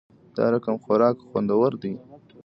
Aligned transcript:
دا 0.35 0.45
رقمخوراک 0.53 1.17
خوندور 1.27 1.71
وی 1.81 1.93